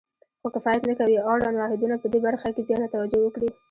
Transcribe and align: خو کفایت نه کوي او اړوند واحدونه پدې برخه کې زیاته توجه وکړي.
خو 0.41 0.47
کفایت 0.55 0.81
نه 0.89 0.93
کوي 0.99 1.15
او 1.21 1.27
اړوند 1.33 1.57
واحدونه 1.57 1.95
پدې 2.03 2.19
برخه 2.27 2.47
کې 2.55 2.65
زیاته 2.67 2.87
توجه 2.93 3.19
وکړي. 3.23 3.49